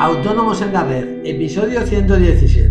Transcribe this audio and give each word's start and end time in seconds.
Autónomos 0.00 0.62
en 0.62 0.72
la 0.72 0.84
Red, 0.84 1.26
episodio 1.26 1.84
117. 1.84 2.70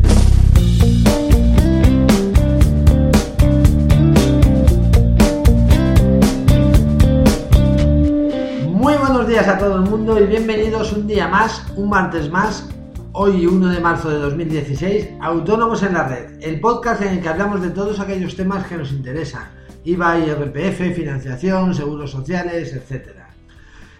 Muy 8.71 8.93
buenos 8.93 9.27
días 9.27 9.45
a 9.45 9.57
todo 9.57 9.75
el 9.75 9.81
mundo 9.81 10.17
y 10.17 10.25
bienvenidos 10.25 10.93
un 10.93 11.05
día 11.05 11.27
más, 11.27 11.65
un 11.75 11.89
martes 11.89 12.31
más, 12.31 12.69
hoy 13.11 13.45
1 13.45 13.67
de 13.67 13.81
marzo 13.81 14.09
de 14.09 14.19
2016, 14.19 15.09
Autónomos 15.19 15.83
en 15.83 15.95
la 15.95 16.07
Red, 16.07 16.41
el 16.41 16.61
podcast 16.61 17.01
en 17.01 17.09
el 17.09 17.21
que 17.21 17.27
hablamos 17.27 17.61
de 17.61 17.71
todos 17.71 17.99
aquellos 17.99 18.37
temas 18.37 18.65
que 18.67 18.77
nos 18.77 18.93
interesan, 18.93 19.49
IVA, 19.83 20.19
IRPF, 20.19 20.95
financiación, 20.95 21.73
seguros 21.73 22.09
sociales, 22.09 22.73
etcétera. 22.73 23.26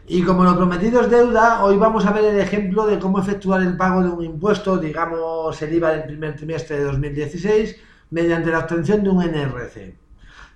Y 0.10 0.24
como 0.24 0.46
lo 0.46 0.56
prometido 0.56 1.02
es 1.02 1.10
deuda, 1.10 1.66
hoy 1.66 1.76
vamos 1.76 2.06
a 2.06 2.14
ver 2.14 2.24
el 2.24 2.40
ejemplo 2.40 2.88
de 2.88 2.98
cómo 2.98 3.20
efectuar 3.20 3.62
el 3.62 3.76
pago 3.76 4.02
de 4.02 4.08
un 4.08 4.24
impuesto, 4.24 4.78
digamos 4.78 5.62
el 5.62 5.74
IVA 5.74 5.92
del 5.92 6.04
primer 6.06 6.34
trimestre 6.34 6.78
de 6.78 6.86
2016, 6.86 7.76
mediante 8.12 8.50
la 8.50 8.60
obtención 8.60 9.04
de 9.04 9.10
un 9.10 9.22
NRC. 9.22 9.98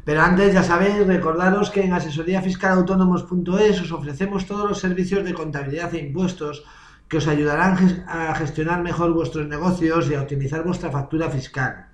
Pero 0.05 0.21
antes, 0.21 0.53
ya 0.53 0.63
sabéis, 0.63 1.05
recordaros 1.05 1.69
que 1.69 1.83
en 1.83 1.91
asesoríafiscalautónomos.es 1.91 3.81
os 3.81 3.91
ofrecemos 3.91 4.45
todos 4.45 4.69
los 4.69 4.79
servicios 4.79 5.25
de 5.25 5.33
contabilidad 5.33 5.93
e 5.95 5.99
impuestos 5.99 6.63
que 7.09 7.17
os 7.17 7.27
ayudarán 7.27 8.05
a 8.07 8.33
gestionar 8.35 8.81
mejor 8.81 9.11
vuestros 9.11 9.47
negocios 9.47 10.09
y 10.09 10.15
a 10.15 10.21
optimizar 10.21 10.63
vuestra 10.63 10.91
factura 10.91 11.29
fiscal. 11.29 11.87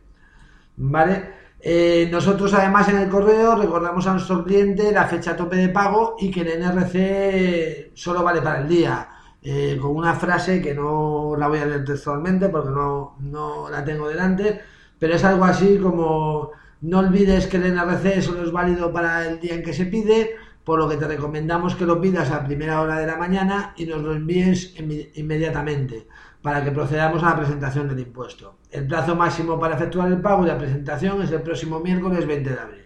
¿Vale? 0.77 1.31
Eh, 1.61 2.09
nosotros 2.13 2.55
además 2.55 2.89
en 2.91 2.99
el 2.99 3.09
correo 3.09 3.57
recordamos 3.57 4.07
a 4.07 4.13
nuestro 4.13 4.45
cliente 4.45 4.93
la 4.93 5.07
fecha 5.09 5.37
tope 5.37 5.57
de 5.57 5.69
pago 5.71 6.15
y 6.21 6.31
que 6.31 6.43
el 6.43 6.61
NRC 6.61 7.91
solo 7.95 8.23
vale 8.23 8.41
para 8.41 8.61
el 8.61 8.69
día, 8.69 9.09
eh, 9.43 9.77
con 9.83 9.97
una 9.97 10.15
frase 10.15 10.63
que 10.63 10.75
no 10.75 11.35
la 11.37 11.49
voy 11.49 11.59
a 11.59 11.67
leer 11.67 11.85
textualmente 11.85 12.49
porque 12.49 12.71
no, 12.71 13.17
no 13.19 13.69
la 13.69 13.85
tengo 13.85 14.09
delante, 14.09 14.61
pero 14.97 15.15
es 15.17 15.25
algo 15.25 15.45
así 15.45 15.77
como 15.79 16.53
no 16.81 17.01
olvides 17.01 17.47
que 17.47 17.57
el 17.57 17.75
NRC 17.75 18.23
solo 18.23 18.43
es 18.43 18.53
válido 18.53 18.93
para 18.93 19.27
el 19.27 19.41
día 19.41 19.55
en 19.55 19.63
que 19.63 19.73
se 19.73 19.87
pide, 19.87 20.37
por 20.65 20.79
lo 20.79 20.89
que 20.89 20.97
te 20.97 21.09
recomendamos 21.09 21.75
que 21.75 21.87
lo 21.87 22.01
pidas 22.01 22.31
a 22.31 22.45
primera 22.45 22.81
hora 22.81 22.99
de 22.99 23.07
la 23.07 23.17
mañana 23.17 23.75
y 23.77 23.87
nos 23.87 24.03
lo 24.03 24.13
envíes 24.13 24.75
inmediatamente 25.15 26.07
para 26.43 26.63
que 26.63 26.71
procedamos 26.71 27.23
a 27.23 27.31
la 27.31 27.37
presentación 27.37 27.89
del 27.89 28.01
impuesto. 28.01 28.59
El 28.71 28.87
plazo 28.87 29.17
máximo 29.17 29.59
para 29.59 29.75
efectuar 29.75 30.09
el 30.09 30.21
pago 30.21 30.45
y 30.45 30.49
la 30.49 30.59
presentación 30.59 31.23
es 31.23 31.33
el 31.33 31.43
próximo 31.43 31.81
miércoles 31.81 32.27
20 32.27 32.51
de 32.51 32.61
abril. 32.61 32.85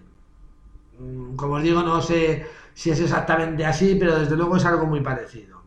Mm, 0.98 1.36
como 1.36 1.54
os 1.54 1.62
digo, 1.62 1.82
no 1.82 2.00
sé 2.00 2.46
si 2.72 2.90
es 2.90 3.00
exactamente 3.00 3.66
así, 3.66 3.96
pero 3.98 4.18
desde 4.18 4.36
luego 4.36 4.56
es 4.56 4.64
algo 4.64 4.86
muy 4.86 5.00
parecido. 5.00 5.60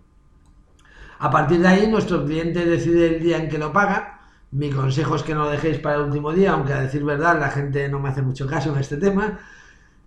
A 1.20 1.30
partir 1.30 1.60
de 1.60 1.68
ahí, 1.68 1.88
nuestro 1.88 2.26
cliente 2.26 2.66
decide 2.66 3.16
el 3.16 3.22
día 3.22 3.38
en 3.38 3.50
que 3.50 3.58
lo 3.58 3.72
paga 3.72 4.16
mi 4.56 4.70
consejo 4.70 5.18
es 5.18 5.24
que 5.24 5.34
no 5.36 5.44
lo 5.44 5.50
dejéis 5.52 5.80
para 5.80 5.98
el 5.98 6.04
último 6.04 6.32
día, 6.32 6.54
aunque 6.54 6.72
a 6.72 6.80
decir 6.80 7.04
verdad 7.04 7.38
la 7.38 7.50
gente 7.50 7.90
no 7.90 8.00
me 8.00 8.08
hace 8.08 8.22
mucho 8.22 8.48
caso 8.48 8.72
en 8.74 8.80
este 8.80 8.96
tema. 8.96 9.38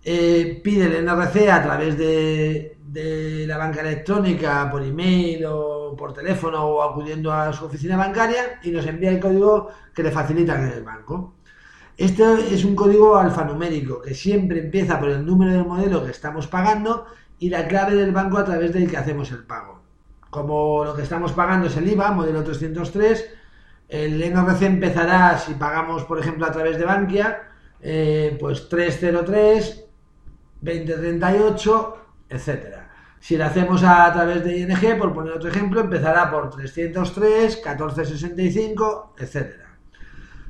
Eh, 0.03 0.59
pide 0.63 0.85
el 0.85 1.05
NRC 1.05 1.49
a 1.51 1.61
través 1.61 1.95
de, 1.97 2.75
la 3.47 3.57
banca 3.57 3.81
electrónica, 3.81 4.67
por 4.71 4.81
email 4.81 5.45
o 5.45 5.95
por 5.95 6.13
teléfono 6.13 6.63
o 6.65 6.81
acudiendo 6.81 7.31
a 7.31 7.53
su 7.53 7.65
oficina 7.65 7.95
bancaria 7.95 8.59
y 8.63 8.71
nos 8.71 8.87
envía 8.87 9.11
el 9.11 9.19
código 9.19 9.69
que 9.93 10.01
le 10.01 10.09
facilitan 10.09 10.63
en 10.63 10.71
el 10.71 10.83
banco. 10.83 11.35
Este 11.95 12.23
es 12.51 12.65
un 12.65 12.75
código 12.75 13.17
alfanumérico 13.17 14.01
que 14.01 14.15
siempre 14.15 14.61
empieza 14.61 14.99
por 14.99 15.09
el 15.09 15.23
número 15.23 15.51
del 15.51 15.65
modelo 15.65 16.03
que 16.03 16.09
estamos 16.09 16.47
pagando 16.47 17.05
y 17.37 17.49
la 17.49 17.67
clave 17.67 17.93
del 17.93 18.11
banco 18.11 18.39
a 18.39 18.45
través 18.45 18.73
del 18.73 18.89
que 18.89 18.97
hacemos 18.97 19.31
el 19.31 19.43
pago. 19.43 19.81
Como 20.31 20.83
lo 20.85 20.95
que 20.95 21.03
estamos 21.03 21.33
pagando 21.33 21.67
es 21.67 21.77
el 21.77 21.87
IVA, 21.87 22.11
modelo 22.11 22.43
303, 22.43 23.35
el 23.89 24.21
NRC 24.21 24.61
empezará, 24.61 25.37
si 25.39 25.55
pagamos, 25.55 26.03
por 26.05 26.19
ejemplo, 26.19 26.45
a 26.45 26.51
través 26.51 26.77
de 26.77 26.85
Bankia, 26.85 27.49
eh, 27.81 28.37
pues 28.39 28.69
303, 28.69 29.85
2038, 30.61 31.97
etcétera. 32.29 32.89
Si 33.19 33.35
lo 33.35 33.45
hacemos 33.45 33.83
a 33.83 34.13
través 34.13 34.43
de 34.43 34.59
ING, 34.59 34.97
por 34.97 35.13
poner 35.13 35.33
otro 35.33 35.49
ejemplo, 35.49 35.81
empezará 35.81 36.29
por 36.29 36.51
303, 36.51 37.55
1465, 37.55 39.15
etcétera. 39.17 39.69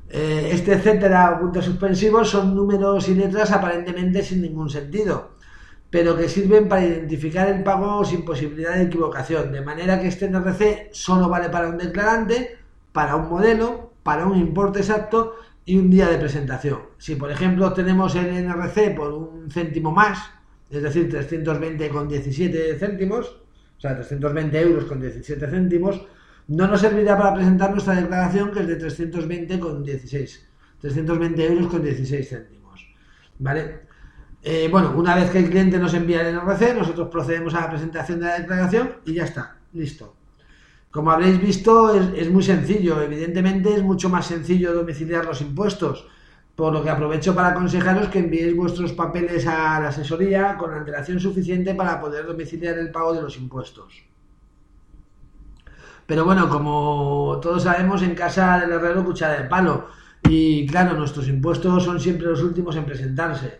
Eh, 0.09 0.49
este 0.51 0.73
etcétera 0.73 1.31
o 1.31 1.39
puntos 1.39 1.65
suspensivos 1.65 2.29
son 2.29 2.55
números 2.55 3.07
y 3.09 3.15
letras 3.15 3.51
aparentemente 3.51 4.23
sin 4.23 4.41
ningún 4.41 4.69
sentido, 4.69 5.35
pero 5.89 6.17
que 6.17 6.27
sirven 6.27 6.67
para 6.67 6.83
identificar 6.83 7.47
el 7.47 7.63
pago 7.63 8.03
sin 8.03 8.25
posibilidad 8.25 8.73
de 8.73 8.83
equivocación, 8.83 9.51
de 9.51 9.61
manera 9.61 9.99
que 10.01 10.07
este 10.07 10.27
NRC 10.27 10.89
solo 10.91 11.29
vale 11.29 11.49
para 11.49 11.69
un 11.69 11.77
declarante 11.77 12.57
para 12.99 13.15
un 13.15 13.29
modelo, 13.29 13.93
para 14.03 14.25
un 14.25 14.37
importe 14.37 14.79
exacto 14.79 15.37
y 15.63 15.77
un 15.77 15.89
día 15.89 16.09
de 16.09 16.17
presentación. 16.17 16.79
Si, 16.97 17.15
por 17.15 17.31
ejemplo, 17.31 17.71
tenemos 17.71 18.13
el 18.15 18.27
NRC 18.45 18.93
por 18.93 19.13
un 19.13 19.49
céntimo 19.49 19.89
más, 19.89 20.19
es 20.69 20.83
decir, 20.83 21.07
320 21.07 21.87
con 21.87 22.09
17 22.09 22.77
céntimos, 22.77 23.25
o 23.77 23.79
sea, 23.79 23.95
320 23.95 24.59
euros 24.59 24.83
con 24.83 24.99
17 24.99 25.47
céntimos, 25.47 26.05
no 26.49 26.67
nos 26.67 26.81
servirá 26.81 27.17
para 27.17 27.35
presentar 27.35 27.71
nuestra 27.71 27.95
declaración 27.95 28.51
que 28.51 28.59
es 28.59 28.67
de 28.67 28.75
320 28.75 29.59
con 29.61 29.81
16. 29.81 30.49
320 30.81 31.45
euros 31.45 31.67
con 31.67 31.81
16 31.81 32.27
céntimos. 32.27 32.85
¿Vale? 33.37 33.79
Eh, 34.43 34.67
bueno, 34.69 34.93
una 34.97 35.15
vez 35.15 35.29
que 35.29 35.39
el 35.39 35.49
cliente 35.49 35.79
nos 35.79 35.93
envía 35.93 36.27
el 36.27 36.35
NRC, 36.35 36.75
nosotros 36.75 37.07
procedemos 37.07 37.53
a 37.53 37.61
la 37.61 37.69
presentación 37.69 38.19
de 38.19 38.25
la 38.25 38.39
declaración 38.39 38.95
y 39.05 39.13
ya 39.13 39.23
está, 39.23 39.55
listo. 39.71 40.18
Como 40.91 41.11
habréis 41.11 41.39
visto, 41.39 41.93
es, 41.93 42.31
muy 42.31 42.41
sencillo. 42.41 43.01
Evidentemente 43.01 43.73
es 43.73 43.83
mucho 43.83 44.09
más 44.09 44.25
sencillo 44.25 44.73
domiciliar 44.73 45.25
los 45.25 45.41
impuestos, 45.41 46.07
por 46.55 46.73
lo 46.73 46.83
que 46.83 46.89
aprovecho 46.89 47.35
para 47.35 47.49
aconsejaros 47.49 48.09
que 48.09 48.19
enviéis 48.19 48.55
vuestros 48.55 48.93
papeles 48.93 49.45
a 49.45 49.79
la 49.79 49.89
asesoría 49.89 50.57
con 50.57 50.73
antelación 50.73 51.19
suficiente 51.19 51.75
para 51.75 52.01
poder 52.01 52.25
domiciliar 52.25 52.77
el 52.79 52.91
pago 52.91 53.13
de 53.13 53.21
los 53.21 53.37
impuestos. 53.37 54.03
Pero 56.07 56.25
bueno, 56.25 56.49
como 56.49 57.39
todos 57.39 57.63
sabemos, 57.63 58.01
en 58.01 58.15
casa 58.15 58.59
del 58.59 58.71
herrero 58.71 59.05
cuchara 59.05 59.43
de 59.43 59.47
palo. 59.47 59.89
Y 60.27 60.65
claro, 60.65 60.95
nuestros 60.95 61.27
impuestos 61.27 61.83
son 61.83 61.99
siempre 61.99 62.25
los 62.25 62.41
últimos 62.41 62.75
en 62.75 62.85
presentarse. 62.85 63.59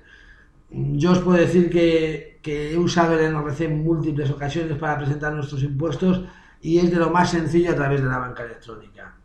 Yo 0.72 1.12
os 1.12 1.20
puedo 1.20 1.38
decir 1.38 1.70
que, 1.70 2.40
que 2.42 2.74
he 2.74 2.78
usado 2.78 3.14
el 3.14 3.32
NRC 3.32 3.62
en 3.62 3.84
múltiples 3.84 4.32
ocasiones 4.32 4.78
para 4.80 4.98
presentar 4.98 5.32
nuestros 5.34 5.62
impuestos 5.62 6.24
y 6.62 6.80
es 6.80 6.92
de 6.92 6.98
lo 6.98 7.10
más 7.10 7.32
sencillo 7.32 7.72
a 7.72 7.76
través 7.76 8.02
de 8.02 8.08
la 8.08 8.18
banca 8.18 8.44
electrónica. 8.44 9.16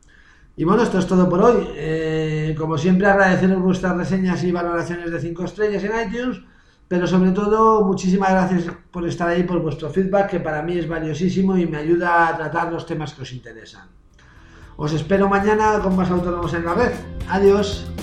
Y 0.56 0.64
bueno, 0.64 0.82
esto 0.82 0.98
es 0.98 1.06
todo 1.06 1.28
por 1.28 1.42
hoy. 1.42 1.68
Eh, 1.74 2.54
como 2.56 2.78
siempre, 2.78 3.06
agradeceros 3.06 3.60
vuestras 3.60 3.96
reseñas 3.96 4.42
y 4.44 4.52
valoraciones 4.52 5.10
de 5.10 5.20
5 5.20 5.44
estrellas 5.44 5.82
en 5.82 6.08
iTunes, 6.08 6.40
pero 6.86 7.06
sobre 7.06 7.32
todo, 7.32 7.84
muchísimas 7.84 8.30
gracias 8.30 8.72
por 8.90 9.06
estar 9.06 9.28
ahí, 9.28 9.42
por 9.42 9.60
vuestro 9.60 9.90
feedback, 9.90 10.30
que 10.30 10.40
para 10.40 10.62
mí 10.62 10.78
es 10.78 10.88
valiosísimo 10.88 11.56
y 11.56 11.66
me 11.66 11.78
ayuda 11.78 12.28
a 12.28 12.36
tratar 12.36 12.72
los 12.72 12.86
temas 12.86 13.14
que 13.14 13.22
os 13.22 13.32
interesan. 13.32 13.88
Os 14.76 14.92
espero 14.92 15.28
mañana 15.28 15.80
con 15.82 15.96
más 15.96 16.10
autónomos 16.10 16.52
en 16.54 16.64
la 16.64 16.74
red. 16.74 16.92
Adiós. 17.28 17.93